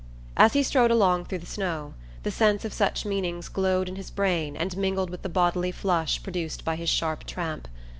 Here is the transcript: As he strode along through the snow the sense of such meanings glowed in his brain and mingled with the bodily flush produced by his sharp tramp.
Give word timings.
As 0.35 0.53
he 0.53 0.63
strode 0.63 0.89
along 0.89 1.25
through 1.25 1.37
the 1.37 1.45
snow 1.45 1.93
the 2.23 2.31
sense 2.31 2.65
of 2.65 2.73
such 2.73 3.05
meanings 3.05 3.47
glowed 3.49 3.87
in 3.87 3.97
his 3.97 4.09
brain 4.09 4.57
and 4.57 4.75
mingled 4.75 5.11
with 5.11 5.21
the 5.21 5.29
bodily 5.29 5.71
flush 5.71 6.23
produced 6.23 6.65
by 6.65 6.75
his 6.75 6.89
sharp 6.89 7.23
tramp. 7.23 7.67